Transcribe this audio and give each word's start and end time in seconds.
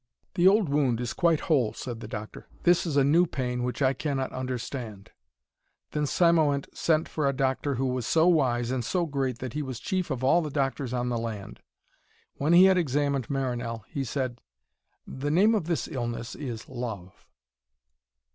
'The 0.33 0.47
old 0.47 0.67
wound 0.67 0.99
is 0.99 1.13
quite 1.13 1.41
whole,' 1.41 1.73
said 1.73 1.99
the 1.99 2.07
doctor. 2.07 2.47
'This 2.63 2.87
is 2.87 2.97
a 2.97 3.03
new 3.03 3.27
pain 3.27 3.61
which 3.61 3.83
I 3.83 3.93
cannot 3.93 4.31
understand.' 4.31 5.11
Then 5.91 6.05
Cymoënt 6.05 6.75
sent 6.75 7.07
for 7.07 7.29
a 7.29 7.33
doctor 7.33 7.75
who 7.75 7.85
was 7.85 8.07
so 8.07 8.27
wise 8.27 8.71
and 8.71 8.83
so 8.83 9.05
great 9.05 9.37
that 9.37 9.53
he 9.53 9.61
was 9.61 9.79
chief 9.79 10.09
of 10.09 10.23
all 10.23 10.41
the 10.41 10.49
doctors 10.49 10.91
on 10.91 11.09
the 11.09 11.19
land. 11.19 11.59
When 12.37 12.53
he 12.53 12.65
had 12.65 12.79
examined 12.79 13.29
Marinell 13.29 13.83
he 13.89 14.03
said, 14.03 14.41
'The 15.05 15.29
name 15.29 15.53
of 15.53 15.65
this 15.65 15.87
illness 15.87 16.33
is 16.33 16.67
Love.' 16.67 17.27